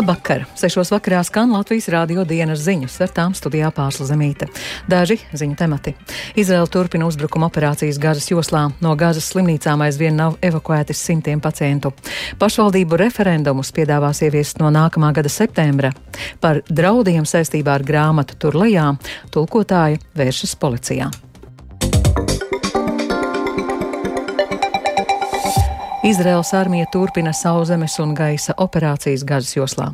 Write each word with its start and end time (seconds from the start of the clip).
Labvakar! 0.00 0.46
Sešos 0.56 0.88
vakarā 0.94 1.18
skan 1.28 1.50
Latvijas 1.52 1.90
rādio 1.92 2.22
dienas 2.24 2.62
ziņas, 2.64 2.94
ar 3.04 3.10
tām 3.12 3.34
studijā 3.36 3.68
pārsla 3.76 4.06
zemīte. 4.08 4.46
Daži 4.88 5.18
ziņu 5.36 5.58
temati. 5.60 5.92
Izraela 6.40 6.70
turpina 6.72 7.04
uzbrukuma 7.04 7.50
operācijas 7.50 8.00
Gazas 8.00 8.30
joslā. 8.32 8.62
No 8.80 8.94
Gazas 8.96 9.28
slimnīcām 9.28 9.84
aizvien 9.84 10.16
nav 10.16 10.40
evakuēti 10.40 10.96
simtiem 10.96 11.44
pacientu. 11.44 11.92
Pašvaldību 12.40 12.96
referendumus 13.04 13.76
piedāvās 13.76 14.24
ieviest 14.24 14.64
no 14.64 14.72
nākamā 14.72 15.12
gada 15.20 15.28
septembra. 15.28 15.92
Par 16.40 16.64
draudiem 16.64 17.28
saistībā 17.28 17.76
ar 17.76 17.84
grāmatu 17.84 18.40
tur 18.40 18.56
lejā 18.56 18.94
tulkotāja 19.36 20.00
vēršas 20.16 20.56
policijā. 20.56 21.12
Izraels 26.02 26.52
armija 26.54 26.86
turpina 26.92 27.32
sauszemes 27.32 27.98
un 28.00 28.14
gaisa 28.16 28.54
operācijas 28.56 29.20
Gazas 29.28 29.52
joslā. 29.56 29.90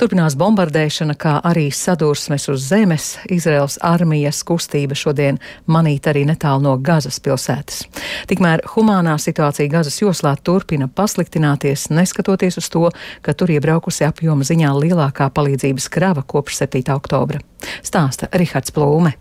Turpinās 0.00 0.32
bombardēšana, 0.40 1.12
kā 1.20 1.34
arī 1.44 1.66
sadursmes 1.68 2.48
uz 2.48 2.64
zemes. 2.64 3.10
Izraels 3.28 3.76
armijas 3.84 4.40
kustība 4.48 4.96
šodien 4.96 5.36
manīt 5.68 6.08
arī 6.08 6.24
netālu 6.24 6.64
no 6.64 6.74
Gazas 6.80 7.20
pilsētas. 7.20 7.84
Tikmēr 8.32 8.64
humānā 8.72 9.18
situācija 9.20 9.68
Gazas 9.68 10.00
joslā 10.00 10.32
turpina 10.40 10.88
pasliktināties, 10.88 11.90
neskatoties 11.92 12.56
uz 12.56 12.72
to, 12.72 12.88
ka 13.20 13.36
tur 13.36 13.52
iebraukusi 13.52 14.08
apjoma 14.08 14.48
ziņā 14.48 14.72
lielākā 14.80 15.28
palīdzības 15.28 15.92
krava 15.92 16.24
kopš 16.24 16.64
7. 16.64 16.88
oktobra. 16.96 17.44
Stāsta 17.84 18.32
Rihards 18.32 18.72
Plūme. 18.72 19.18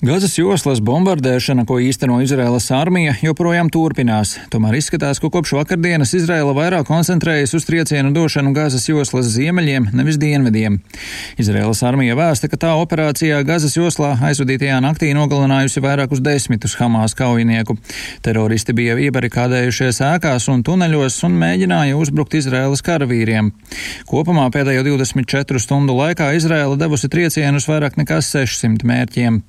Gazas 0.00 0.32
joslas 0.38 0.78
bombardēšana, 0.80 1.66
ko 1.68 1.76
īsteno 1.84 2.22
Izraēlas 2.24 2.70
armija, 2.72 3.12
joprojām 3.20 3.68
turpinās. 3.68 4.30
Tomēr 4.48 4.78
izskatās, 4.78 5.18
ka 5.20 5.28
kopš 5.28 5.52
vakardienas 5.58 6.14
Izraela 6.16 6.54
vairāk 6.56 6.86
koncentrējas 6.88 7.52
uz 7.58 7.66
triecienu 7.68 8.08
došanu 8.16 8.54
Gazas 8.56 8.88
joslas 8.88 9.28
ziemeļiem, 9.34 9.90
nevis 9.92 10.16
dienvidiem. 10.16 10.78
Izraēlas 11.36 11.84
armija 11.84 12.16
vēsta, 12.16 12.48
ka 12.48 12.56
tā 12.62 12.70
operācijā 12.80 13.42
Gazas 13.44 13.76
joslā 13.76 14.14
aizvadītajā 14.30 14.80
naktī 14.80 15.12
nogalinājusi 15.12 15.84
vairākus 15.84 16.24
desmitus 16.24 16.78
Hamas 16.80 17.12
kaujinieku. 17.20 17.76
Teroristi 18.24 18.72
bija 18.80 18.96
iebarikādējušies 19.04 20.00
ēkās 20.14 20.48
un 20.48 20.64
tuneļos 20.64 21.20
un 21.28 21.36
mēģināja 21.44 22.00
uzbrukt 22.00 22.40
Izraēlas 22.40 22.80
karavīriem. 22.88 23.52
Kopumā 24.08 24.48
pēdējo 24.48 24.88
24 24.94 25.60
stundu 25.60 26.00
laikā 26.00 26.32
Izraela 26.40 26.80
devusi 26.80 27.12
triecienus 27.12 27.68
vairāk 27.68 28.00
nekā 28.00 28.24
600 28.24 28.88
mērķiem. 28.88 29.42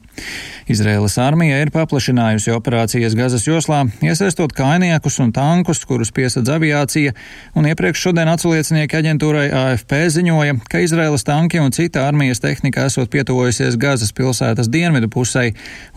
Izraēlas 0.72 1.18
armija 1.20 1.58
ir 1.64 1.72
paplašinājusi 1.74 2.54
operācijas 2.54 3.16
Gazas 3.18 3.44
joslā, 3.48 3.82
iesaistot 4.06 4.54
kainiekus 4.56 5.18
un 5.24 5.32
tankus, 5.36 5.82
kurus 5.88 6.14
piesadz 6.16 6.52
aviācija, 6.54 7.12
un 7.58 7.68
iepriekš 7.68 8.06
šodien 8.06 8.30
atsliecinieki 8.32 9.00
aģentūrai 9.02 9.48
AFP 9.58 9.98
ziņoja, 10.16 10.56
ka 10.72 10.84
Izraēlas 10.86 11.26
tanki 11.28 11.60
un 11.60 11.74
cita 11.76 12.06
armijas 12.08 12.44
tehnika 12.44 12.86
esot 12.88 13.12
pietuvojusies 13.12 13.76
Gazas 13.82 14.14
pilsētas 14.16 14.70
dienvidu 14.72 15.10
pusē 15.12 15.48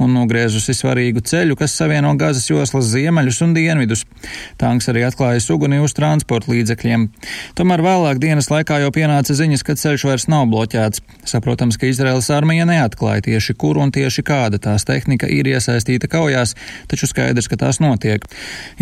un 0.03 0.17
nogriezusi 0.17 0.75
svarīgu 0.75 1.23
ceļu, 1.23 1.59
kas 1.61 1.77
savieno 1.79 2.15
Gazas 2.19 2.49
joslas 2.51 2.91
ziemeļus 2.91 3.43
un 3.47 3.55
dienvidus. 3.55 4.05
Tanks 4.59 4.91
arī 4.91 5.05
atklājas 5.07 5.47
uguni 5.55 5.79
uz 5.85 5.95
transporta 5.95 6.51
līdzekļiem. 6.51 7.07
Tomēr 7.59 7.85
vēlāk 7.85 8.23
dienas 8.23 8.51
laikā 8.51 8.81
jau 8.83 8.91
pienāca 8.95 9.37
ziņas, 9.37 9.63
ka 9.67 9.79
ceļš 9.79 10.09
vairs 10.09 10.29
nav 10.33 10.49
bloķēts. 10.51 11.05
Saprotams, 11.29 11.79
ka 11.79 11.89
Izraēlas 11.91 12.33
armija 12.35 12.67
neatklāja 12.69 13.29
tieši 13.29 13.57
kur 13.61 13.79
un 13.83 13.95
tieši 14.05 14.25
kāda 14.27 14.61
tās 14.61 14.85
tehnika 14.85 15.29
ir 15.33 15.49
iesaistīta 15.49 16.11
kaujās, 16.13 16.55
taču 16.91 17.09
skaidrs, 17.09 17.49
ka 17.49 17.57
tās 17.61 17.81
notiek. 17.81 18.25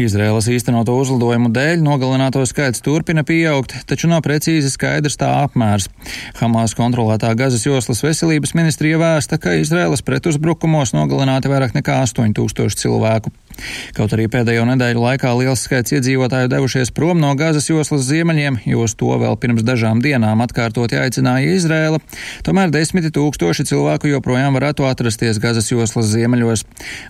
Izraēlas 0.01 0.51
īstenoto 0.51 0.97
uzlidojumu 0.98 1.53
dēļ 1.55 1.84
nogalināto 1.84 2.42
skaits 2.48 2.83
turpina 2.83 3.23
pieaugt, 3.27 3.77
taču 3.87 4.11
nav 4.11 4.25
precīzi 4.27 4.72
skaidrs 4.72 5.19
tā 5.21 5.31
apmērs. 5.44 5.88
Hamas 6.41 6.75
kontrolētā 6.78 7.33
Gazas 7.38 7.66
joslas 7.66 8.03
veselības 8.03 8.56
ministrija 8.59 8.99
vēsta, 9.03 9.38
ka 9.38 9.55
Izraēlas 9.60 10.03
pretuzbrukumos 10.06 10.97
nogalināti 10.97 11.53
vairāk 11.53 11.77
nekā 11.78 12.03
8000 12.09 12.83
cilvēku. 12.83 13.31
Kaut 13.97 14.15
arī 14.17 14.29
pēdējo 14.33 14.65
nedēļu 14.69 15.03
laikā 15.03 15.33
liels 15.39 15.65
skaits 15.67 15.95
iedzīvotāju 15.97 16.51
devušies 16.53 16.93
prom 16.95 17.21
no 17.23 17.33
Gazas 17.39 17.69
joslas 17.71 18.05
ziemeļiem, 18.09 18.61
jo 18.69 18.85
uz 18.87 18.97
to 18.99 19.11
vēl 19.21 19.37
pirms 19.41 19.65
dažām 19.67 20.03
dienām 20.05 20.45
atkārtoti 20.45 21.01
aicināja 21.01 21.57
Izrēla, 21.57 22.01
tomēr 22.47 22.73
desmiti 22.75 23.13
tūkstoši 23.15 23.67
cilvēku 23.73 24.13
joprojām 24.13 24.57
varētu 24.59 24.87
atrasties 24.89 25.41
Gazas 25.43 25.71
joslas 25.73 26.11
ziemeļos. 26.13 26.65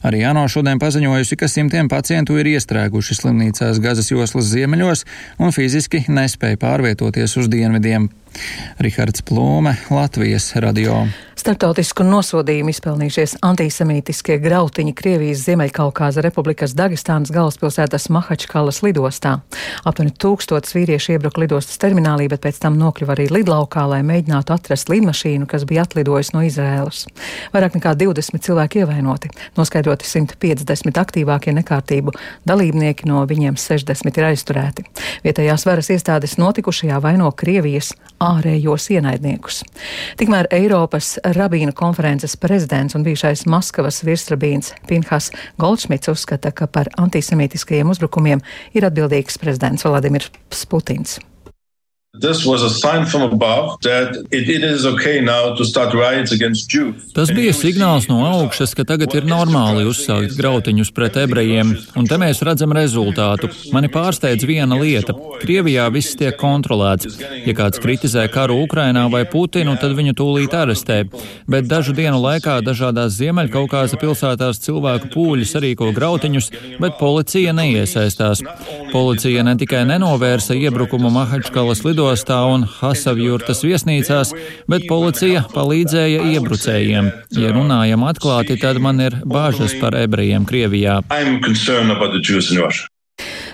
Arī 0.07 0.25
ANO 0.29 0.47
šodien 0.53 0.83
paziņojusi, 0.83 1.39
ka 1.41 1.51
simtiem 1.51 1.91
pacientu 1.93 2.39
ir 2.41 2.55
iestrēguši 2.55 3.21
slimnīcās 3.21 3.83
Gazas 3.83 4.11
joslas 4.13 4.51
ziemeļos 4.53 5.07
un 5.43 5.55
fiziski 5.55 6.05
nespēja 6.09 6.61
pārvietoties 6.63 7.39
uz 7.41 7.53
dienvidiem. 7.53 8.11
Rihards 8.81 9.23
Plūme, 9.29 9.75
Latvijas 9.93 10.53
radio. 10.57 11.03
Startautisku 11.39 12.05
nosodījumu 12.07 12.73
izpelnījušies 12.73 13.37
antisemītiskie 13.45 14.39
grautiņi 14.43 14.95
Krievijas 14.97 15.43
Ziemeļkaukāza 15.49 16.23
Republikas 16.33 16.73
Dagestānas 16.73 17.29
galvaspilsētas 17.29 18.07
Mahačkalas 18.09 18.79
lidostā. 18.81 19.35
Aptuveni 19.85 20.15
tūkstots 20.17 20.73
vīrieši 20.73 21.19
iebruka 21.19 21.43
lidostas 21.43 21.77
terminālī, 21.83 22.25
bet 22.33 22.41
pēc 22.41 22.57
tam 22.63 22.79
nokļuva 22.81 23.13
arī 23.13 23.27
lidlaukā, 23.29 23.83
lai 23.91 23.99
mēģinātu 24.09 24.55
atrast 24.55 24.89
lidmašīnu, 24.89 25.45
kas 25.51 25.67
bija 25.69 25.85
atlidojusi 25.85 26.33
no 26.33 26.41
Izrēlas. 26.47 27.03
Vairāk 27.53 27.77
nekā 27.77 27.93
20 28.01 28.41
cilvēki 28.47 28.81
ievainoti, 28.81 29.29
noskaidroti 29.59 30.09
150 30.09 31.03
aktīvākie 31.03 31.53
nekārtību 31.59 32.17
dalībnieki, 32.49 33.11
no 33.13 33.21
viņiem 33.29 33.61
60 33.61 34.23
ir 34.23 34.29
aizturēti. 34.31 34.87
Vietējās 35.27 35.67
varas 35.69 35.93
iestādes 35.93 36.39
notikušajā 36.41 37.03
vaino 37.05 37.29
Krievijas 37.37 37.93
ārējos 38.25 38.89
ienaidniekus. 38.97 39.61
Tikmēr 40.17 40.49
Eiropas 40.55 41.19
rabīnu 41.37 41.77
konferences 41.77 42.39
prezidents 42.41 42.97
un 42.97 43.05
bijušais 43.05 43.45
Maskavas 43.53 44.01
virsrabīns 44.07 44.73
Pinhas 44.89 45.29
Goldšmits 45.61 46.09
uzskata, 46.23 46.55
ka 46.55 46.71
par 46.71 46.91
antisemītiskajiem 47.03 47.91
uzbrukumiem 47.91 48.43
ir 48.77 48.87
atbildīgs 48.87 49.41
prezidents 49.43 49.85
Vladimirs 49.85 50.31
Putins. 50.71 51.19
Tas 57.17 57.31
bija 57.33 57.55
signāls 57.57 58.05
no 58.11 58.19
augšas, 58.29 58.75
ka 58.77 58.85
tagad 58.85 59.15
ir 59.17 59.25
normāli 59.25 59.87
uzsākt 59.89 60.35
grautiņus 60.37 60.91
pret 60.93 61.17
ebrejiem, 61.23 61.71
un 61.97 62.09
te 62.11 62.19
mēs 62.21 62.43
redzam 62.45 62.75
rezultātu. 62.77 63.49
Mani 63.73 63.89
pārsteidz 63.89 64.45
viena 64.45 64.77
lieta. 64.77 65.15
Krievijā 65.41 65.87
viss 65.95 66.13
tiek 66.21 66.37
kontrolēts. 66.37 67.17
Ja 67.47 67.55
kāds 67.57 67.81
kritizē 67.81 68.27
karu 68.35 68.59
Ukrainā 68.67 69.07
vai 69.09 69.25
Putinu, 69.25 69.79
tad 69.81 69.97
viņu 69.97 70.13
tūlīt 70.21 70.53
arestē. 70.53 71.01
Bet 71.49 71.73
dažu 71.73 71.97
dienu 71.97 72.21
laikā 72.21 72.59
dažādās 72.61 73.17
Ziemeļkaukāza 73.23 73.97
pilsētās 73.97 74.61
cilvēku 74.69 75.09
pūļi 75.17 75.49
sarīko 75.49 75.89
grautiņus, 75.97 76.53
bet 76.77 77.01
policija 77.01 77.57
neiesaistās. 77.57 78.45
Policija 78.93 79.49
ne 79.49 79.57
tikai 79.57 79.87
nenovērsa 79.89 80.61
iebrukumu 80.61 81.09
Mahačkalas 81.17 81.81
lidostā, 81.89 82.02
lidostā 82.03 82.39
un 82.51 82.65
Hasavjurtas 82.67 83.63
viesnīcās, 83.63 84.33
bet 84.71 84.89
policija 84.91 85.45
palīdzēja 85.55 86.25
iebrucējiem. 86.35 87.11
Ja 87.39 87.53
runājam 87.55 88.07
atklāti, 88.09 88.59
tad 88.61 88.83
man 88.83 89.01
ir 89.01 89.21
bāžas 89.23 89.77
par 89.81 89.95
ebrejiem 90.03 90.49
Krievijā. 90.49 91.03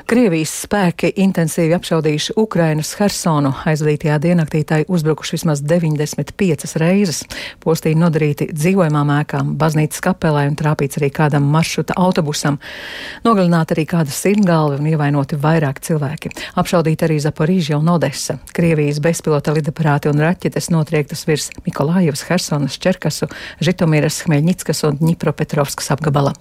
Krievijas 0.08 0.54
spēki 0.64 1.10
intensīvi 1.20 1.74
apšaudījuši 1.76 2.32
Ukrainas 2.40 2.94
Hersonu. 2.96 3.50
Aizvadītajā 3.68 4.14
diennaktī 4.24 4.62
tai 4.64 4.78
uzbrukuši 4.88 5.34
vismaz 5.34 5.60
95 5.60 6.78
reizes. 6.80 7.18
Postīni 7.60 8.00
nodarīti 8.00 8.46
dzīvojamām 8.48 9.12
ēkām, 9.18 9.50
baznīcas 9.60 10.00
kapelai 10.06 10.46
un 10.48 10.56
trāpīts 10.56 10.96
arī 10.96 11.10
kādam 11.12 11.50
maršruta 11.52 11.98
autobusam. 12.00 12.56
Nogalināti 13.28 13.76
arī 13.76 13.84
kāda 13.90 14.16
sirmgalva 14.16 14.80
un 14.80 14.88
ievainoti 14.88 15.36
vairāk 15.44 15.84
cilvēki. 15.84 16.32
Apšaudīti 16.56 17.04
arī 17.04 17.20
Zaporīža 17.26 17.76
un 17.76 17.92
Odessa. 17.92 18.38
Krievijas 18.56 19.02
bezpilota 19.04 19.52
lidaparāti 19.60 20.08
un 20.08 20.24
raķetes 20.24 20.72
notriektas 20.72 21.28
virs 21.28 21.50
Mikolājevas, 21.68 22.24
Hersonas, 22.30 22.80
Čerkasu, 22.80 23.28
Žitomiras, 23.60 24.22
Hmeļņickas 24.24 24.86
un 24.88 25.02
Dņipropetrovskas 25.04 25.92
apgabala. 25.98 26.32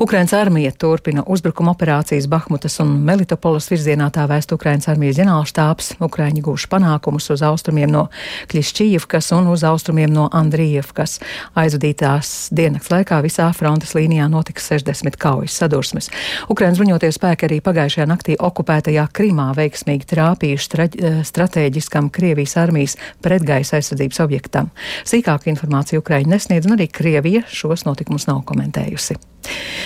Ukrainas 0.00 0.32
armija 0.32 0.72
turpina 0.72 1.22
uzbrukuma 1.26 1.76
operācijas 1.76 2.26
Bahmutas 2.26 2.80
un 2.82 2.93
Melitopolas 2.94 3.66
virzienā 3.70 4.06
tā 4.14 4.24
vēst 4.30 4.52
Ukrainas 4.54 4.88
armijas 4.92 5.18
ģenerālštāps. 5.18 5.94
Ukraiņi 6.04 6.42
gūši 6.44 6.68
panākumus 6.72 7.26
uz 7.34 7.42
austrumiem 7.46 7.90
no 7.92 8.04
Kļišķījevkas 8.52 9.32
un 9.36 9.50
uz 9.52 9.64
austrumiem 9.66 10.12
no 10.14 10.28
Andrijevkas. 10.32 11.18
Aizvadītās 11.58 12.52
dienas 12.54 12.88
laikā 12.92 13.18
visā 13.24 13.50
frontes 13.56 13.96
līnijā 13.98 14.28
notika 14.30 14.62
60 14.62 15.18
kaujas 15.20 15.58
sadursmes. 15.60 16.10
Ukrainas 16.52 16.80
bruņoties 16.80 17.18
spēki 17.18 17.48
arī 17.48 17.60
pagājušajā 17.64 18.08
naktī 18.10 18.38
okupētajā 18.38 19.08
Krimā 19.14 19.50
veiksmīgi 19.58 20.08
trāpījuši 20.14 20.82
eh, 20.86 21.20
strateģiskam 21.26 22.10
Krievijas 22.14 22.56
armijas 22.62 22.98
pretgaisa 23.24 23.80
aizsardzības 23.80 24.24
objektam. 24.24 24.72
Sīkāku 25.02 25.52
informāciju 25.52 26.04
Ukraiņi 26.04 26.34
nesniedz, 26.36 26.70
un 26.70 26.78
arī 26.78 26.88
Krievija 26.92 27.44
šos 27.50 27.88
notikumus 27.88 28.28
nav 28.30 28.44
komentējusi. 28.48 29.33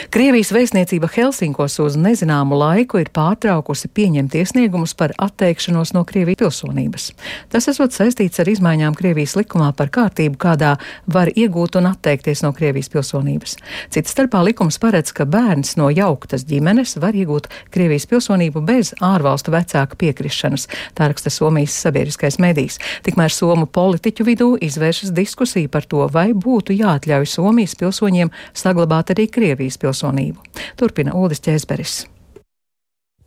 Krievijas 0.08 0.48
vēstniecība 0.54 1.08
Helsinkos 1.12 1.74
uz 1.82 1.96
nezināmu 2.00 2.56
laiku 2.56 3.00
ir 3.02 3.10
pārtraukusi 3.12 3.90
pieņemt 3.92 4.36
iesniegumus 4.38 4.94
par 4.96 5.12
atteikšanos 5.20 5.90
no 5.92 6.04
Krievijas 6.08 6.38
pilsonības. 6.40 7.08
Tas 7.52 7.66
esot 7.68 7.92
saistīts 7.92 8.40
ar 8.40 8.48
izmaiņām 8.48 8.96
Krievijas 8.96 9.34
likumā 9.36 9.72
par 9.76 9.90
kārtību, 9.92 10.38
kādā 10.40 10.76
var 11.10 11.28
iegūt 11.34 11.76
un 11.80 11.90
atteikties 11.90 12.44
no 12.46 12.52
Krievijas 12.56 12.88
pilsonības. 12.92 13.58
Cits 13.92 14.14
starpā 14.14 14.40
likums 14.46 14.78
paredz, 14.80 15.12
ka 15.12 15.26
bērns 15.28 15.74
no 15.80 15.90
jauktas 15.92 16.46
ģimenes 16.48 16.96
var 17.02 17.18
iegūt 17.18 17.50
Krievijas 17.74 18.08
pilsonību 18.08 18.64
bez 18.64 18.94
ārvalstu 19.04 19.52
vecāka 19.52 19.98
piekrišanas, 19.98 20.68
tā 20.94 21.10
raksta 21.10 21.32
Somijas 21.34 21.76
sabiedriskais 21.82 22.38
medijs. 22.40 22.78
Tikmēr 23.04 23.34
Somu 23.34 23.66
politiķu 23.66 24.28
vidū 24.30 24.48
izvēršas 24.62 25.12
diskusija 25.12 25.68
par 25.68 25.84
to, 25.84 26.06
vai 26.12 26.30
būtu 26.32 26.76
jāatļauj 26.78 27.28
Somijas 27.34 27.76
pilsoņiem 27.76 28.32
saglabāt 28.56 29.12
arī 29.12 29.28
Krievijas 29.28 29.47
pilsonību 29.56 29.78
pilsonību. 29.78 30.62
Turpina 30.76 31.14
Uldis 31.14 31.40
Čēzberis. 31.44 32.06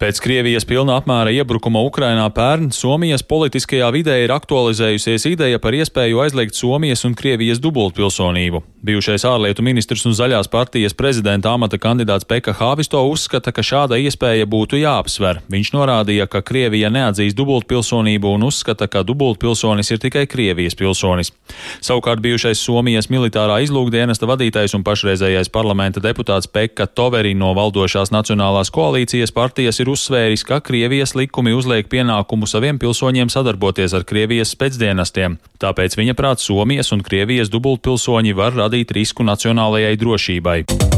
Pēc 0.02 0.18
Krievijas 0.18 0.64
pilna 0.66 0.96
apmēra 0.98 1.30
iebrukuma 1.30 1.84
Ukrainā 1.86 2.24
pērn 2.34 2.72
Somijas 2.74 3.22
politiskajā 3.22 3.86
vidē 3.94 4.16
ir 4.24 4.32
aktualizējusies 4.34 5.28
ideja 5.30 5.60
par 5.62 5.76
iespēju 5.78 6.24
aizliegt 6.24 6.58
Somijas 6.58 7.06
un 7.06 7.14
Krievijas 7.14 7.62
dubultpilsonību. 7.62 8.64
Bijušais 8.82 9.22
ārlietu 9.30 9.62
ministrs 9.62 10.08
un 10.10 10.16
zaļās 10.18 10.50
partijas 10.50 10.96
prezidenta 10.98 11.52
amata 11.54 11.78
kandidāts 11.78 12.26
Peka 12.26 12.56
Hāvisto 12.58 13.04
uzskata, 13.06 13.54
ka 13.54 13.62
šāda 13.62 14.00
iespēja 14.02 14.48
būtu 14.50 14.80
jāapsver. 14.82 15.44
Viņš 15.54 15.70
norādīja, 15.76 16.26
ka 16.26 16.42
Krievija 16.42 16.90
neatzīs 16.90 17.38
dubultpilsonību 17.38 18.34
un 18.40 18.48
uzskata, 18.50 18.90
ka 18.90 19.04
dubultpilsonis 19.06 19.94
ir 19.94 20.02
tikai 20.02 20.26
Krievijas 20.26 20.74
pilsonis. 20.82 21.30
Savukārt 21.78 22.26
bijušais 22.26 22.58
Somijas 22.58 23.12
militārā 23.14 23.60
izlūkdienesta 23.68 24.26
vadītājs 24.26 24.74
un 24.74 24.82
pašreizējais 24.82 25.54
parlamenta 25.54 26.02
deputāts 26.02 26.50
Peka 26.50 26.90
Toveri 26.90 27.38
no 27.38 27.54
valdošās 27.54 28.10
Nacionālās 28.10 28.74
koalīcijas 28.74 29.38
partijas 29.38 29.78
ir 29.78 29.91
uzsvēris, 29.92 30.46
ka 30.48 30.62
Krievijas 30.64 31.16
likumi 31.18 31.54
uzliek 31.58 31.90
pienākumu 31.92 32.50
saviem 32.50 32.80
pilsoņiem 32.82 33.32
sadarboties 33.32 33.96
ar 33.98 34.08
Krievijas 34.08 34.56
spēcdienestiem. 34.56 35.40
Tāpēc 35.62 36.00
viņa 36.00 36.16
prāt 36.18 36.44
Somijas 36.44 36.94
un 36.96 37.04
Krievijas 37.06 37.52
dubultpilsoņi 37.54 38.38
var 38.38 38.58
radīt 38.58 38.96
risku 38.98 39.28
nacionālajai 39.28 40.00
drošībai. 40.02 40.91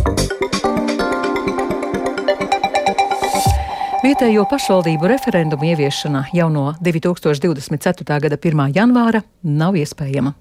Vietējo 4.13 4.43
pašvaldību 4.45 5.07
referendumu 5.09 5.65
ieviešana 5.71 6.27
jau 6.37 6.45
no 6.53 6.67
2024. 6.85 8.05
gada 8.21 8.37
1. 8.37 8.59
janvāra 8.75 9.23
nav 9.41 9.73
iespējama. 9.73 10.35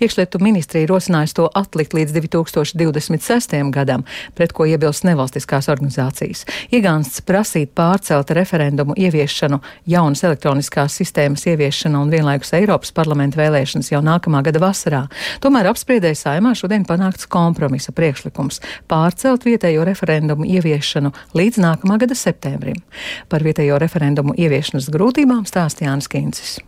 Iekšlietu 0.00 0.40
ministrija 0.40 0.88
rosinājusi 0.88 1.36
to 1.36 1.48
atlikt 1.60 1.92
līdz 1.92 2.14
2026. 2.16 3.52
gadam, 3.74 4.06
pret 4.32 4.54
ko 4.56 4.64
iebilst 4.64 5.04
nevalstiskās 5.04 5.68
organizācijas. 5.68 6.46
Iegānsts 6.72 7.20
prasīt 7.28 7.74
pārcelt 7.76 8.32
referendumu 8.32 8.96
ieviešanu, 8.96 9.60
jaunas 9.84 10.24
elektroniskās 10.24 10.96
sistēmas 10.96 11.44
ieviešana 11.52 12.00
un 12.00 12.14
vienlaikus 12.14 12.54
Eiropas 12.56 12.94
parlamenta 12.96 13.42
vēlēšanas 13.42 13.92
jau 13.92 14.00
nākamā 14.08 14.40
gada 14.48 14.64
vasarā. 14.64 15.02
Tomēr 15.44 15.68
apspriedēja 15.74 16.22
saimā 16.22 16.54
šodien 16.56 16.88
panākts 16.88 17.28
kompromisa 17.28 17.92
priekšlikums 17.92 18.64
pārcelt 18.88 19.44
vietējo 19.44 19.84
referendumu 19.84 20.48
ieviešanu 20.48 21.12
līdz 21.36 21.62
nākamā 21.66 22.00
gada 22.00 22.16
septembrim. 22.16 22.80
Par 23.28 23.44
vietējo 23.46 23.78
referendumu 23.82 24.36
ieviešanas 24.38 24.90
grūtībām 24.94 25.46
stāstīja 25.48 25.90
Jānis 25.90 26.10
Kīncis. 26.12 26.58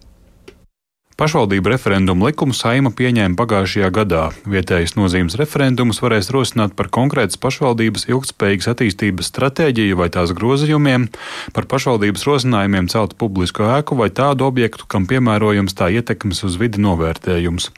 Pašvaldību 1.20 1.68
referendumu 1.68 2.24
likumu 2.30 2.54
saima 2.56 2.88
pieņēma 2.96 3.36
pagājušajā 3.36 3.88
gadā. 3.92 4.20
Vietējas 4.48 4.94
nozīmes 4.96 5.34
referendumus 5.36 5.98
varēs 6.00 6.30
rosināt 6.32 6.72
par 6.78 6.86
konkrētas 6.88 7.36
pašvaldības 7.36 8.06
ilgspējīgas 8.08 8.70
attīstības 8.72 9.28
stratēģiju 9.28 9.98
vai 10.00 10.06
tās 10.14 10.32
grozījumiem, 10.32 11.10
par 11.52 11.66
pašvaldības 11.68 12.24
rosinājumiem 12.24 12.88
celt 12.88 13.18
publisku 13.20 13.66
ēku 13.68 13.98
vai 13.98 14.08
tādu 14.08 14.46
objektu, 14.48 14.86
kam 14.88 15.04
piemērojams 15.10 15.76
tā 15.76 15.90
ietekmes 15.92 16.40
uz 16.48 16.56
vidi 16.56 16.80
novērtējums. 16.80 17.68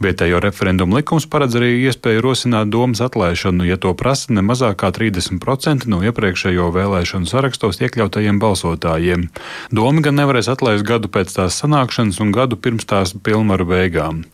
Vietējo 0.00 0.40
referendumu 0.46 0.96
likums 0.96 1.28
paredz 1.28 1.60
arī 1.60 1.74
iespēju 1.90 2.24
rosināt 2.24 2.72
domas 2.72 3.04
atlaišanu, 3.04 3.68
ja 3.68 3.76
to 3.76 3.92
prasa 3.92 4.32
ne 4.32 4.40
mazāk 4.40 4.80
kā 4.86 4.92
30% 4.96 5.84
no 5.92 6.00
iepriekšējo 6.00 6.72
vēlēšanu 6.72 7.28
sarakstos 7.28 7.84
iekļautajiem 7.84 8.40
balsotājiem. 8.40 9.28
Doma 9.68 10.08
gan 10.08 10.16
nevarēs 10.22 10.48
atlaist 10.56 10.88
gadu 10.88 11.12
pēc 11.12 11.36
tās 11.36 11.60
sanākšanas 11.60 12.24
un 12.24 12.32
gadu 12.32 12.56
pirms 12.56 12.85
pirms 12.86 13.12
tās 13.12 13.14
pilnvaru 13.22 13.66
beigām. 13.66 14.24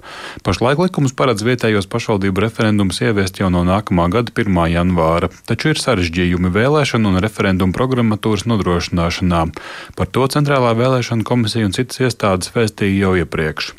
Pašlaik 0.45 0.79
likums 0.79 1.13
paredz 1.13 1.43
vietējos 1.43 1.89
pašvaldību 1.89 2.41
referendumus 2.41 3.01
ieviest 3.01 3.41
jau 3.41 3.51
no 3.51 3.65
nākamā 3.65 4.11
gada 4.11 4.31
1. 4.33 4.53
janvāra, 4.71 5.31
taču 5.47 5.73
ir 5.73 5.81
sarežģījumi 5.81 6.53
vēlēšanu 6.53 7.09
un 7.09 7.21
referendumu 7.21 7.73
programmatūras 7.73 8.47
nodrošināšanā. 8.47 9.53
Par 9.97 10.07
to 10.07 10.27
Centrālā 10.27 10.75
vēlēšana 10.77 11.25
komisija 11.25 11.67
un 11.67 11.73
citas 11.73 12.01
iestādes 12.01 12.53
vēstīja 12.55 13.07
jau 13.07 13.17
iepriekš. 13.17 13.75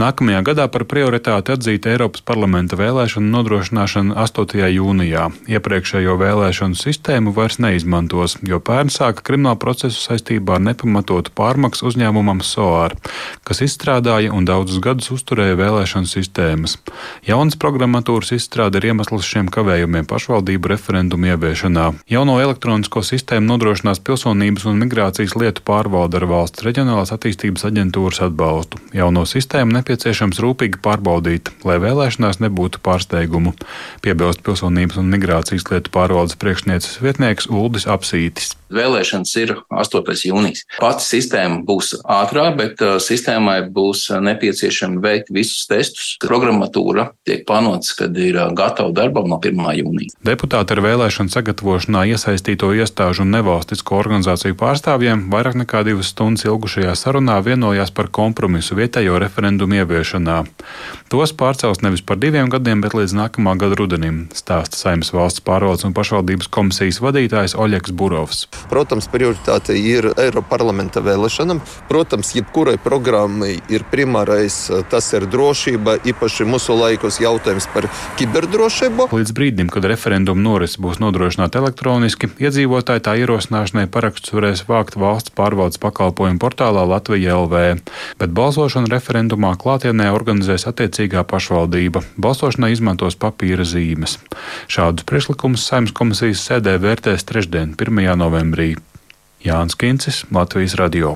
Nākamajā 0.00 0.42
gadā 0.46 0.66
par 0.72 0.84
prioritāti 0.88 1.54
atzīta 1.54 1.92
Eiropas 1.94 2.24
parlamenta 2.26 2.76
vēlēšanu 2.78 3.30
nodrošināšana 3.32 4.16
8. 4.22 4.66
jūnijā. 4.74 5.28
Iepriekšējo 5.50 6.16
vēlēšanu 6.20 6.78
sistēmu 6.78 7.32
vairs 7.36 7.58
neizmantos, 7.62 8.36
jo 8.46 8.60
pērn 8.60 8.92
sāka 8.92 9.24
kriminālu 9.26 9.60
procesu 9.62 10.00
saistībā 10.02 10.58
ar 10.58 10.64
nepamatotu 10.66 11.32
pārmaksu 11.36 11.88
uzņēmumam 11.90 12.42
SOAR, 12.44 12.96
kas 13.46 13.62
izstrādāja 13.66 14.34
un 14.34 14.46
daudzus 14.48 14.82
gadus 14.84 15.10
uzturēja 15.14 15.58
vēlēšanu 15.60 16.10
sistēmas. 16.10 16.76
Jaunas 17.26 17.58
programmatūras 17.60 18.34
izstrāde 18.36 18.80
ir 18.80 18.90
iemesls 18.92 19.26
šiem 19.26 19.50
kavējumiem 19.52 20.08
pašvaldību 20.10 20.72
referendumu 20.74 21.32
ieviešanā. 21.32 21.88
Jauno 22.12 22.38
elektronisko 22.42 23.02
sistēmu 23.06 23.50
nodrošinās 23.52 24.02
pilsonības 24.06 24.68
un 24.70 24.80
migrācijas 24.84 25.36
lietu 25.38 25.64
pārvalde 25.66 26.20
ar 26.20 26.28
valsts 26.30 26.66
reģionālās 26.66 27.14
attīstības 27.16 27.66
aģentūras 27.70 28.22
atbalstu. 28.28 28.80
Jauno 28.96 29.24
sistēmu 29.28 29.65
sistēmu 29.66 29.74
nepieciešams 29.74 30.38
rūpīgi 30.40 30.80
pārbaudīt, 30.82 31.50
lai 31.66 31.78
vēlēšanās 31.82 32.38
nebūtu 32.40 32.78
pārsteigumu, 32.82 33.54
piebilst 34.02 34.42
pilsonības 34.46 34.98
un 34.98 35.10
migrācijas 35.10 35.66
lietu 35.70 35.90
pārvaldes 35.90 36.38
priekšnieces 36.38 37.00
vietnieks 37.02 37.48
Uldis 37.50 37.86
Apsītis. 37.86 38.54
Vēlēšanas 38.66 39.32
ir 39.38 39.52
8. 39.70 40.26
jūnijas. 40.26 40.64
Pati 40.80 41.04
sistēma 41.06 41.60
būs 41.66 41.92
ātrā, 42.02 42.48
bet 42.56 42.80
uh, 42.82 42.96
sistēmai 42.98 43.60
būs 43.70 44.08
nepieciešami 44.10 44.98
veikt 45.02 45.30
visus 45.30 45.68
testus. 45.70 46.16
Programmatūra 46.22 47.12
tiek 47.26 47.44
plānots, 47.46 47.94
kad 47.94 48.16
ir 48.18 48.34
uh, 48.40 48.50
gatava 48.50 48.90
darbam 48.90 49.30
no 49.30 49.38
1. 49.38 49.62
jūnija. 49.78 50.16
Deputāti 50.26 50.74
ar 50.74 50.82
vēlēšanu 50.82 51.30
sagatavošanā 51.30 52.08
iesaistīto 52.10 52.72
iestāžu 52.74 53.22
un 53.22 53.30
nevalstisko 53.36 54.00
organizāciju 54.00 54.58
pārstāvjiem 54.58 55.28
vairāk 55.30 55.60
nekā 55.62 55.84
divas 55.86 56.10
stundas 56.10 56.48
ilgušajā 56.48 56.96
sarunā 56.98 57.38
vienojās 57.46 57.94
par 57.94 58.10
kompromisu 58.10 58.80
vietējo 58.80 59.20
referendumu 59.22 59.55
ieviešanā. 59.64 60.42
Tos 61.08 61.32
pārcels 61.32 61.80
nevis 61.80 62.02
par 62.02 62.18
diviem 62.18 62.50
gadiem, 62.50 62.80
bet 62.82 62.92
līdz 62.98 63.14
nākamā 63.14 63.54
gada 63.56 63.78
rudenim, 63.78 64.26
stāsta 64.34 64.76
Saimnes 64.76 65.12
valsts 65.14 65.40
pārvaldes 65.46 65.86
un 65.86 65.94
pašvaldības 65.96 66.50
komisijas 66.52 66.98
vadītājs 67.00 67.54
Oļegs 67.54 67.94
Burovs. 67.96 68.44
Protams, 68.68 69.06
prioritāte 69.08 69.76
ir 69.78 70.10
Eiropas 70.18 70.50
parlamenta 70.50 71.00
vēlēšanām. 71.06 71.60
Protams, 71.86 72.32
jebkurai 72.34 72.74
programmai 72.82 73.52
ir 73.70 73.86
primārais 73.90 74.56
tas 74.90 75.12
ir 75.14 75.28
drošība, 75.30 76.00
īpaši 76.10 76.46
mūsu 76.50 76.74
laikos 76.74 77.20
jautājums 77.22 77.68
par 77.70 77.86
kiberdrošību. 78.18 79.08
Līdz 79.14 79.34
brīdim, 79.36 79.70
kad 79.70 79.86
referendumu 79.86 80.42
noris 80.42 80.74
būs 80.82 80.98
nodrošināta 81.02 81.62
elektroniski, 81.62 82.32
iedzīvotāji 82.42 83.04
tā 83.06 83.14
ierosināšanai 83.22 83.86
parakstus 83.94 84.34
varēs 84.34 84.64
vākt 84.66 84.98
valsts 84.98 85.30
pārvaldes 85.38 85.78
pakalpojumu 85.82 86.42
portālā 86.42 86.82
Latvija 86.90 87.38
LV, 87.38 87.62
bet 88.18 88.34
balsošanu 88.34 88.90
referendumā 88.90 89.35
klātienē 89.60 90.08
organizēs 90.14 90.66
attiecīgā 90.70 91.22
pašvaldība. 91.28 92.02
Balsošanai 92.16 92.72
izmantos 92.74 93.18
papīra 93.20 93.66
zīmes. 93.68 94.18
Šādus 94.72 95.06
priekšlikumus 95.06 95.68
saimnes 95.68 95.94
komisijas 95.96 96.44
sēdē 96.48 96.78
vērtēs 96.82 97.28
trešdien, 97.28 97.76
1. 97.76 98.16
novembrī 98.16 98.46
novembrī. 98.46 98.95
Jānis 99.46 99.76
Kincis, 99.78 100.24
Latvijas 100.34 100.74
radio. 100.74 101.12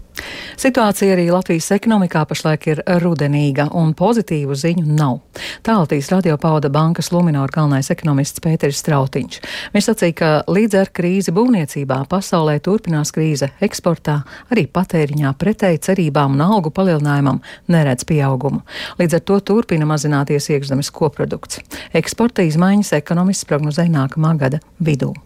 Situācija 0.60 1.16
arī 1.16 1.24
Latvijas 1.32 1.66
ekonomikā 1.74 2.22
pašlaik 2.30 2.68
ir 2.70 2.82
rudenīga, 3.02 3.66
un 3.74 3.90
pozitīvu 3.98 4.54
ziņu 4.54 4.84
nav. 4.86 5.18
Tā 5.66 5.74
Latvijas 5.80 6.12
radio 6.12 6.36
pauda 6.38 6.70
bankas 6.70 7.10
Luminora 7.10 7.50
galvenais 7.50 7.90
ekonomists 7.90 8.42
Pēteris 8.44 8.78
Strautiņš. 8.84 9.40
Viņš 9.74 9.88
sacīja, 9.90 10.16
ka 10.20 10.30
līdz 10.46 10.78
ar 10.78 10.92
krīzi 10.94 11.34
būvniecībā 11.34 12.04
pasaulē 12.12 12.60
turpinās 12.62 13.10
krīze 13.16 13.50
eksportā, 13.66 14.20
arī 14.54 14.68
patēriņā 14.70 15.34
pretēji 15.40 15.82
cerībām 15.90 16.38
un 16.38 16.46
algu 16.46 16.70
palielinājumam 16.70 17.42
neredz 17.66 18.06
pieaugumu. 18.06 18.62
Līdz 19.02 19.18
ar 19.18 19.24
to 19.26 19.40
turpina 19.52 19.90
mazināties 19.90 20.52
iekšzemes 20.54 20.92
koprodukts. 20.94 21.64
Eksporta 21.98 22.46
izmaiņas 22.46 22.94
ekonomists 23.00 23.50
prognozē 23.50 23.90
nākamā 23.90 24.36
gada 24.38 24.62
vidū. 24.78 25.16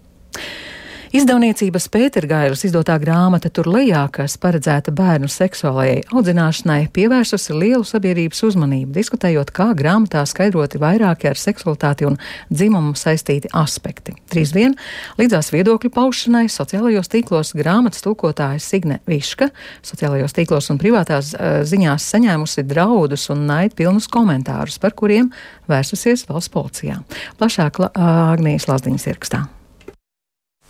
Izdevniecības 1.15 1.85
Pētergailas 1.95 2.65
izdotā 2.67 2.97
grāmata 2.99 3.47
Tur 3.55 3.69
lejā, 3.71 4.01
kas 4.11 4.33
paredzēta 4.43 4.91
bērnu 4.99 5.29
seksuālajai 5.31 6.01
audzināšanai, 6.11 6.89
pievērsusi 6.91 7.55
lielu 7.55 7.87
sabiedrības 7.87 8.43
uzmanību, 8.49 8.91
diskutējot, 8.97 9.53
kā 9.55 9.69
grāmatā 9.79 10.25
skaidroti 10.27 10.83
vairāki 10.83 11.31
ar 11.31 11.39
seksualitāti 11.39 12.09
un 12.09 12.19
dzimumu 12.51 12.99
saistīti 12.99 13.53
aspekti. 13.55 14.17
Drīz 14.35 14.57
vien 14.59 14.75
līdzās 15.21 15.53
viedokļu 15.55 15.95
paušanai 15.95 16.49
sociālajos 16.51 17.15
tīklos 17.15 17.55
grāmatas 17.55 18.03
tulkotāja 18.03 18.59
Signe 18.59 18.99
Viška 19.07 19.53
sociālajos 19.87 20.35
tīklos 20.35 20.73
un 20.75 20.83
privātās 20.83 21.31
uh, 21.39 21.61
ziņās 21.63 22.11
saņēmusi 22.11 22.67
draudus 22.67 23.31
un 23.31 23.47
naidpilnus 23.47 24.11
komentārus, 24.11 24.83
par 24.83 24.99
kuriem 24.99 25.31
vērsusies 25.71 26.27
valsts 26.27 26.51
policijā. 26.51 27.05
Plašāk 27.39 27.85
Agnijas 27.95 28.67
Lazdiņas 28.67 29.13
ierakstā. 29.15 29.47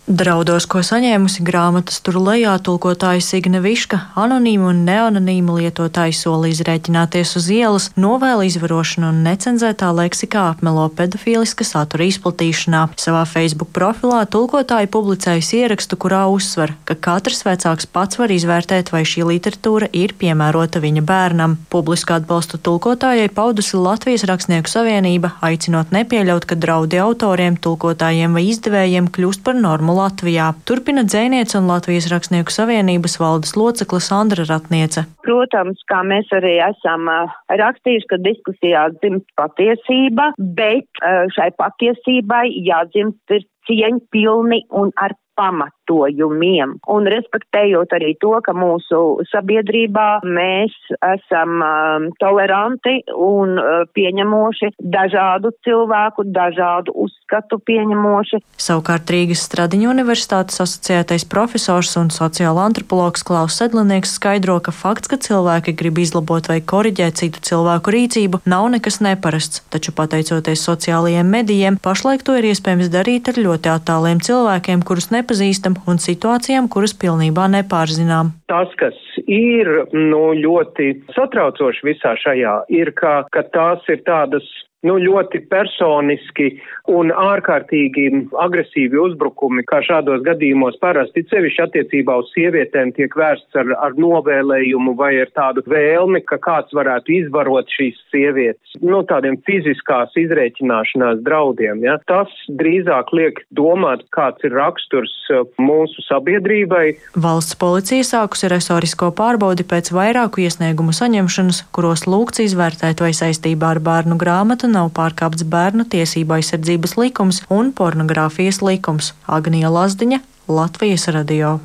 Draudos, 0.05 0.67
ko 0.69 0.83
saņēmusi 0.85 1.41
grāmatas 1.41 1.95
tur 2.05 2.19
lejā, 2.21 2.51
tulkotāja 2.61 3.23
Signe 3.25 3.57
Viška, 3.57 3.97
anonīmu 4.21 4.67
un 4.69 4.83
neanonīmu 4.85 5.55
lietotāji 5.57 6.13
sola 6.13 6.51
izrēķināties 6.51 7.31
uz 7.39 7.47
ielas, 7.49 7.87
novēla 7.97 8.45
izvarošanu 8.45 9.09
un 9.09 9.23
necenzētā 9.25 9.89
leksikā 9.97 10.43
apmelo 10.51 10.83
pedofīliska 10.93 11.65
satura 11.65 12.05
izplatīšanā. 12.05 12.83
Savā 13.01 13.23
Facebook 13.25 13.71
profilā 13.73 14.19
tulkotāja 14.29 14.91
publicējusi 14.93 15.63
ierakstu, 15.63 15.97
kurā 15.97 16.21
uzsver, 16.29 16.75
ka 16.85 16.93
katrs 17.09 17.41
vecāks 17.47 17.89
pats 17.89 18.21
var 18.21 18.29
izvērtēt, 18.29 18.93
vai 18.93 19.01
šī 19.09 19.25
literatūra 19.31 19.89
ir 19.89 20.13
piemērota 20.21 20.83
viņa 20.85 21.01
bērnam. 21.01 21.57
Publisku 21.73 22.13
atbalstu 22.19 22.61
tulkotājai 22.61 23.33
paudusi 23.33 23.81
Latvijas 23.81 24.27
Rakstnieku 24.29 24.69
savienība, 24.69 25.33
aicinot 25.41 25.89
nepieļaut, 25.97 26.45
ka 26.45 26.61
draudi 26.61 27.01
autoriem, 27.01 27.57
tulkotājiem 27.57 28.37
vai 28.37 28.47
izdevējiem 28.53 29.09
kļūst 29.09 29.41
par 29.41 29.57
normu 29.57 29.94
Latvijā. 29.95 30.51
Turpina 30.67 31.05
dzēniece 31.07 31.57
un 31.59 31.69
Latvijas 31.71 32.09
Rakstnieku 32.11 32.53
savienības 32.53 33.17
valdes 33.21 33.55
locekle 33.57 34.01
Sandra 34.03 34.45
Ratniece. 34.49 35.05
Protams, 35.25 35.81
kā 35.89 36.03
mēs 36.07 36.29
arī 36.35 36.57
esam 36.67 37.09
rakstījuši, 37.49 38.09
ka 38.11 38.21
diskusijā 38.27 38.85
dzimst 38.99 39.27
patiesība, 39.39 40.31
bet 40.57 41.03
šai 41.35 41.51
patiesībai 41.59 42.47
jādzimst 42.67 43.37
ir 43.37 43.45
cieņpilni 43.69 44.65
un 44.77 44.91
ar 45.01 45.15
pamatojumiem 45.35 46.77
un 46.91 47.07
respektējot 47.11 47.93
arī 47.97 48.13
to, 48.21 48.33
ka 48.45 48.55
mūsu 48.55 49.01
sabiedrībā 49.31 50.07
mēs 50.25 50.73
esam 51.05 51.61
um, 51.61 52.07
toleranti 52.21 53.01
un 53.11 53.57
uh, 53.59 53.83
pieņemoši 53.95 54.71
dažādu 54.79 55.51
cilvēku, 55.67 56.27
dažādu 56.35 56.95
uzskatu 57.05 57.59
pieņemoši. 57.67 58.41
Savukārt 58.61 59.11
Rīgas 59.11 59.45
Stradiņu 59.47 59.91
universitātes 59.91 60.61
asociētais 60.63 61.27
profesors 61.29 61.95
un 61.99 62.11
sociāla 62.13 62.65
antropologs 62.69 63.25
Klaus 63.27 63.59
Sedlinieks 63.59 64.15
skaidro, 64.17 64.57
ka 64.63 64.73
fakts, 64.75 65.11
ka 65.11 65.19
cilvēki 65.21 65.75
grib 65.77 65.99
izlabot 66.01 66.49
vai 66.51 66.61
koriģēt 66.61 67.21
citu 67.21 67.43
cilvēku 67.45 67.93
rīcību, 67.95 68.41
nav 68.49 68.69
nekas 68.73 69.01
neparasts, 69.03 69.63
taču 69.73 69.93
pateicoties 69.95 70.63
sociālajiem 70.67 71.29
medijiem, 71.37 71.79
pašlaik 71.81 72.25
to 72.25 72.37
ir 72.39 72.49
iespējams 72.51 72.91
darīt 72.93 73.29
ar 73.31 73.39
ļoti 73.41 73.71
attāliem 73.73 74.21
cilvēkiem, 74.23 74.83
kurus 74.85 75.11
nepazīstam 75.25 75.75
un 75.89 75.97
situācijām, 75.97 76.69
kuras 76.69 76.93
pilnībā 76.93 77.49
nepārzinām. 77.49 78.33
Tas, 78.51 78.69
kas 78.77 78.95
ir 79.25 79.67
nu, 79.93 80.33
ļoti 80.37 80.91
satraucoši 81.15 81.89
visā 81.89 82.13
šajā, 82.21 82.65
ir, 82.69 82.93
ka, 82.93 83.25
ka 83.33 83.43
tās 83.49 83.81
ir 83.89 84.03
tādas 84.05 84.45
nu, 84.85 84.97
ļoti 85.01 85.41
personiski 85.51 86.51
un 86.91 87.11
ārkārtīgi 87.11 88.07
agresīvi 88.41 88.99
uzbrukumi, 89.01 89.65
kā 89.67 89.81
šādos 89.85 90.23
gadījumos 90.25 90.77
parasti, 90.81 91.25
sevišķi 91.31 91.63
attiecībā 91.65 92.17
uz 92.21 92.29
sievietēm, 92.35 92.93
tiek 92.97 93.15
vērsts 93.17 93.57
ar, 93.61 93.73
ar 93.87 93.97
novēlējumu 93.99 94.95
vai 94.99 95.13
ar 95.23 95.31
tādu 95.37 95.65
vēlmi, 95.69 96.21
ka 96.29 96.37
kāds 96.41 96.75
varētu 96.77 97.15
izvarot 97.19 97.71
šīs 97.73 97.97
sievietes, 98.13 98.77
nu, 98.85 99.01
tādiem 99.09 99.39
fiziskās 99.47 100.13
izrēķināšanās 100.19 101.23
draudiem. 101.25 101.81
Ja? 101.85 101.97
Tas 102.09 102.31
drīzāk 102.61 103.13
liek 103.17 103.41
domāt, 103.57 104.05
kāds 104.15 104.45
ir 104.45 104.55
raksturs 104.55 105.13
uh, 105.33 105.45
mūsu 105.61 106.05
sabiedrībai. 106.05 106.85
Valsts 107.17 107.57
policija 107.59 108.05
sākusi 108.05 108.51
resorisko 108.51 109.11
pārbaudi 109.17 109.65
pēc 109.67 109.91
vairāku 109.95 110.45
iesniegumu 110.45 110.93
saņemšanas, 110.95 111.65
kuros 111.75 112.05
lūgts 112.09 112.43
izvērtēt, 112.45 113.01
vai 113.01 113.13
saistībā 113.17 113.73
ar 113.75 113.81
bērnu 113.83 114.19
grāmatu 114.21 114.69
nav 114.75 114.91
pārkāpts 114.95 115.45
bērnu 115.47 115.87
tiesība 115.91 116.39
aizsardzības 116.39 116.97
likums 116.99 117.41
un 117.53 117.71
pornogrāfijas 117.75 118.61
likums. 118.65 119.13
Agnija 119.31 119.71
Lazdiņa, 119.71 120.19
Latvijas 120.51 121.07
radio. 121.15 121.59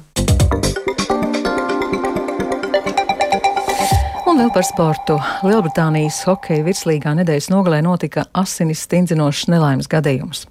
Un 4.31 4.39
vēl 4.39 4.53
par 4.55 4.63
sportu. 4.63 5.17
Lielbritānijas 5.43 6.21
hokeja 6.29 6.63
virslīgā 6.63 7.17
nedēļas 7.19 7.51
nogalē 7.51 7.81
notika 7.83 8.29
asinis 8.39 8.85
stingzinošs 8.87 9.49
nelaimes 9.51 9.91
gadījums. 9.91 10.45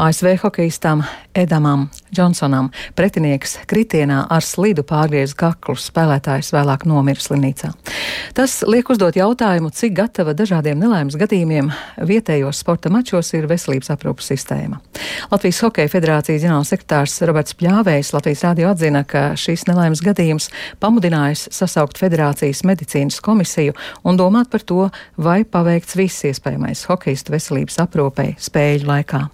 ASV 0.00 0.38
hokeistām 0.40 1.04
Edamam 1.36 1.90
Džonsonam 2.14 2.70
pretinieks 2.96 3.56
kritienā 3.70 4.22
ar 4.30 4.44
slidu 4.44 4.84
pārgriez 4.86 5.34
kaklu, 5.38 5.76
spēlētājs 5.80 6.52
vēlāk 6.54 6.86
nomira 6.88 7.20
slimnīcā. 7.20 7.72
Tas 8.36 8.60
liek 8.68 8.88
uzdot 8.92 9.16
jautājumu, 9.16 9.70
cik 9.74 9.96
gatava 9.96 10.34
dažādiem 10.36 10.78
nelaimes 10.80 11.16
gadījumiem 11.18 11.70
vietējos 12.06 12.62
sporta 12.62 12.92
mačos 12.92 13.32
ir 13.36 13.48
veselības 13.50 13.90
aprūpas 13.94 14.30
sistēma. 14.32 14.80
Latvijas 15.32 15.62
Hokeja 15.64 15.90
federācijas 15.92 16.44
ģenerāls 16.44 16.72
sekretārs 16.72 17.16
Roberts 17.26 17.56
Pļāvējs 17.58 18.12
Latvijas 18.16 18.44
rādio 18.46 18.70
atzina, 18.70 19.02
ka 19.08 19.28
šīs 19.38 19.66
nelaimes 19.70 20.02
gadījums 20.04 20.50
pamudinājis 20.82 21.48
sasaukt 21.56 21.98
federācijas 22.02 22.62
medicīnas 22.68 23.22
komisiju 23.24 23.76
un 24.04 24.20
domāt 24.20 24.52
par 24.52 24.66
to, 24.66 24.90
vai 25.16 25.42
paveikts 25.44 25.98
viss 25.98 26.28
iespējamais 26.28 26.86
hokeistu 26.90 27.34
veselības 27.34 27.80
aprūpei 27.86 28.36
spēļu 28.40 28.92
laikā. 28.92 29.26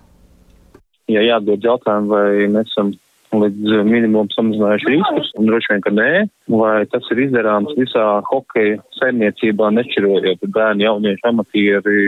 Ja 1.12 1.24
jāatbild 1.26 1.64
jautājumu, 1.66 2.12
vai 2.12 2.50
mēs 2.52 2.70
esam 2.72 2.92
līdz 3.32 3.84
minimumam 3.88 4.28
samazinājuši 4.34 4.90
riskus, 4.92 5.30
un 5.40 5.48
droši 5.48 5.72
vien, 5.72 5.82
ka 5.84 5.92
nē, 5.94 6.10
vai 6.52 6.74
tas 6.92 7.06
ir 7.14 7.22
izdarāms 7.24 7.72
visā 7.78 8.04
hokeja 8.28 8.80
saimniecībā, 8.98 9.70
nešķirojot 9.78 10.44
bērni, 10.52 10.84
jaunieši, 10.84 11.24
amatieri, 11.30 12.04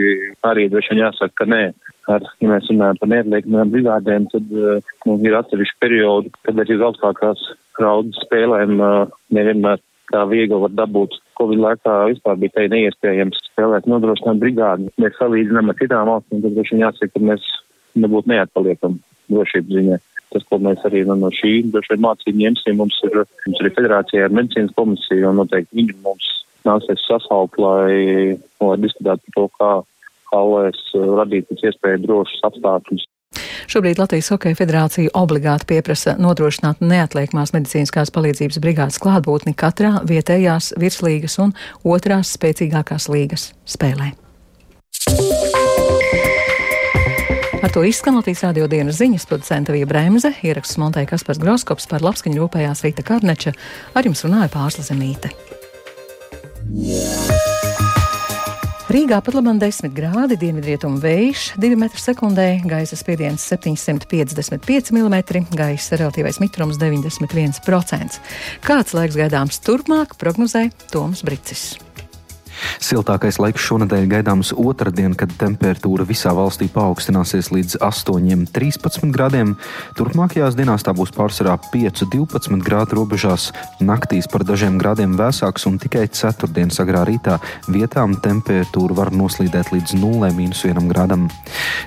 arī 0.50 0.68
droši 0.72 0.92
vien 0.92 1.04
jāsaka, 1.06 1.36
ka 1.40 1.48
nē. 1.48 1.64
Ar, 2.12 2.26
ja 2.44 2.50
mēs 2.50 2.68
runājam 2.68 3.00
par 3.00 3.08
neatliekamajām 3.14 3.72
brigādēm, 3.72 4.28
tad 4.34 4.50
uh, 4.52 4.92
nu, 5.08 5.16
ir 5.24 5.38
atsevišķi 5.38 5.80
periodi, 5.80 6.32
kad 6.44 6.60
arī 6.60 6.76
uz 6.76 6.84
augstākās 6.90 7.48
raudas 7.80 8.20
spēlēm 8.26 8.76
uh, 8.76 9.14
nevienmēr 9.32 9.80
tā 10.12 10.26
viegli 10.28 10.60
var 10.60 10.74
dabūt. 10.76 11.16
Covid 11.40 11.62
laikā 11.64 11.94
vispār 12.12 12.36
bija 12.42 12.52
tai 12.58 12.66
neiespējams 12.74 13.40
spēlēt 13.48 13.88
nodrošināt 13.90 14.42
brigādi. 14.42 14.92
Mēs 15.00 15.16
salīdzinām 15.16 15.72
ar 15.72 15.78
citām 15.80 16.10
valstīm, 16.12 16.44
tad 16.44 16.58
droši 16.58 16.76
vien 16.76 16.84
jāsaka, 16.84 17.14
ka 17.14 17.24
mēs 17.30 17.48
nebūtu 18.00 18.32
neatpaliekam 18.32 18.98
drošības 19.30 19.78
ziņā. 19.78 20.00
Tas, 20.34 20.44
ko 20.50 20.58
mēs 20.58 20.82
arī 20.88 21.04
no 21.06 21.30
šī 21.30 21.52
mācību 21.70 22.40
ņemsim, 22.40 22.78
mums 22.80 22.96
ir, 23.06 23.20
mums 23.46 23.60
ir 23.62 23.74
federācija 23.76 24.26
ar 24.26 24.34
medicīnas 24.34 24.74
komisiju, 24.74 25.30
un 25.30 25.42
noteikti 25.42 25.78
viņi 25.78 25.98
mums 26.02 26.30
nāksies 26.66 27.04
sasaukt, 27.06 27.60
lai, 27.60 28.34
lai 28.64 28.76
diskutētu 28.82 29.22
par 29.28 29.36
to, 29.36 29.48
kā, 29.60 29.72
kā 30.32 30.44
lai 30.50 30.64
es 30.72 30.80
radītu 30.94 31.52
pēc 31.52 31.68
iespējas 31.70 32.06
drošus 32.06 32.48
apstākļus 32.50 33.06
Šobrīd 33.70 33.98
Latvijas 33.98 34.28
Hokeja 34.30 34.58
federācija 34.58 35.12
obligāti 35.18 35.68
pieprasa 35.72 36.14
nodrošināt 36.20 36.82
neatliekamās 36.84 37.54
medicīniskās 37.56 38.12
palīdzības 38.14 38.60
brigādes 38.62 39.00
klātbūtni 39.02 39.56
katrā 39.58 39.96
vietējās 40.06 40.74
virslīgas 40.80 41.38
un 41.42 41.54
otrās 41.96 42.34
spēcīgākās 42.36 43.08
līgas 43.12 43.50
spēlē. 43.66 44.12
Ar 47.64 47.72
to 47.72 47.80
izskan 47.84 48.18
Latvijas 48.18 48.42
radio 48.44 48.66
dienas 48.68 48.98
ziņas 49.00 49.24
producenta 49.24 49.72
Vija 49.72 49.86
Bremze, 49.88 50.34
ieraksts 50.44 50.76
montēja 50.76 51.08
Kaspars 51.08 51.38
Groskops 51.40 51.86
par 51.88 52.02
labskaņu 52.04 52.36
rūpējās 52.42 52.82
Rīta 52.84 53.00
Karneča, 53.08 53.54
ar 53.96 54.04
jums 54.04 54.20
runāja 54.26 54.50
Pārsla 54.52 54.84
Zemīte. 54.84 55.30
Rīgā 58.92 59.22
pat 59.24 59.38
labam 59.38 59.56
10 59.62 59.96
grādi, 59.96 60.36
dienvidrietumu 60.44 61.00
vējš 61.00 61.46
2 61.56 61.72
m2, 61.80 62.44
gaisa 62.68 63.00
spiediens 63.00 63.48
755 63.48 64.92
mm, 64.92 65.16
gaisa 65.56 66.02
relatīvais 66.02 66.42
mitrums 66.44 66.76
91%. 66.84 68.20
Kāds 68.68 68.92
laiks 68.92 69.16
gaidāms 69.16 69.64
turpmāk, 69.64 70.18
prognozē 70.20 70.68
Toms 70.92 71.24
Bricis. 71.24 71.70
Siltākais 72.82 73.38
laiks 73.42 73.64
šonadēļ 73.64 74.06
gaidāms 74.10 74.52
otrdien, 74.56 75.14
kad 75.18 75.32
temperatūra 75.40 76.06
visā 76.08 76.32
valstī 76.36 76.68
paaugstināsies 76.72 77.50
līdz 77.54 77.78
8,13 77.84 79.12
grādiem. 79.14 79.54
Turpmākajās 79.98 80.56
dienās 80.58 80.84
tā 80.86 80.94
būs 80.96 81.12
pārsvarā 81.14 81.56
5,12 81.72 82.62
grādu 82.64 83.00
robežās, 83.00 83.50
naktīs 83.80 84.28
par 84.30 84.44
dažiem 84.46 84.78
grādiem 84.80 85.16
vēsāks 85.18 85.66
un 85.70 85.78
tikai 85.82 86.06
ceturtdienas 86.12 86.80
agrā 86.84 87.04
rītā 87.08 87.38
vietām 87.68 88.16
temperatūra 88.24 88.98
var 89.00 89.12
noslīdēt 89.14 89.72
līdz 89.74 89.96
0,1 90.00 90.90
grādam. 90.92 91.28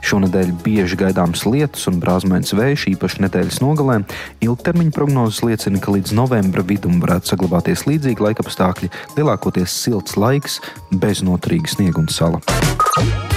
Šonadēļ 0.06 0.54
bieži 0.66 1.00
gaidāms 1.00 1.46
lietus 1.48 1.88
un 1.92 2.02
brāzmēns 2.02 2.56
vējš, 2.58 2.88
īpaši 2.94 3.24
nedēļas 3.26 3.62
nogalē. 3.64 4.00
Ilgtermiņa 4.46 4.96
prognozes 4.96 5.44
liecina, 5.46 5.82
ka 5.84 5.94
līdz 5.96 6.16
novembra 6.18 6.66
vidum 6.68 7.02
varētu 7.04 7.34
saglabāties 7.34 7.86
līdzīgi 7.90 8.24
laikapstākļi, 8.28 8.92
lielākoties 9.18 9.78
silts 9.86 10.18
laiks 10.20 10.57
bez 10.92 11.24
noturīga 11.26 11.78
sniega 11.78 12.04
un 12.04 12.12
sala. 12.12 13.37